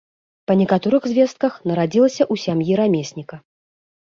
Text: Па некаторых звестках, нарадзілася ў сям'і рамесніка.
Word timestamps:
Па 0.51 0.53
некаторых 0.61 1.03
звестках, 1.11 1.59
нарадзілася 1.73 2.23
ў 2.33 2.45
сям'і 2.45 2.81
рамесніка. 2.81 3.35